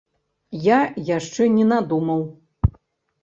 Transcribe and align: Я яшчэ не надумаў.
Я 0.67 0.77
яшчэ 1.09 1.43
не 1.57 1.65
надумаў. 1.71 2.23